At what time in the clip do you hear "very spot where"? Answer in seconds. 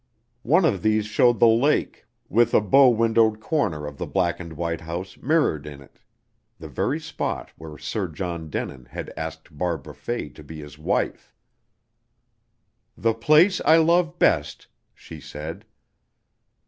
6.67-7.77